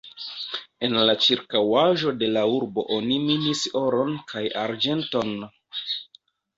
En 0.87 0.95
la 1.09 1.13
ĉirkaŭaĵo 1.25 2.15
de 2.23 2.31
la 2.39 2.45
urbo 2.55 2.87
oni 2.97 3.21
minis 3.29 3.65
oron 3.85 4.19
kaj 4.35 4.47
arĝenton. 4.67 5.35